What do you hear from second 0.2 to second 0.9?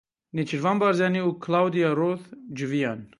Nêçîrvan